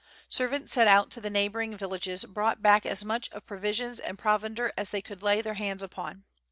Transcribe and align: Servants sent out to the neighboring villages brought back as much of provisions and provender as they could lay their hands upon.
Servants 0.29 0.71
sent 0.71 0.89
out 0.89 1.11
to 1.11 1.21
the 1.21 1.29
neighboring 1.29 1.77
villages 1.77 2.25
brought 2.25 2.59
back 2.63 2.87
as 2.87 3.05
much 3.05 3.29
of 3.31 3.45
provisions 3.45 3.99
and 3.99 4.17
provender 4.17 4.73
as 4.75 4.89
they 4.89 4.99
could 4.99 5.21
lay 5.21 5.41
their 5.41 5.53
hands 5.53 5.83
upon. 5.83 6.23